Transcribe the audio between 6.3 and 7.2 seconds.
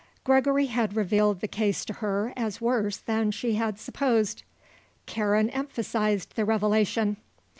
the revelation.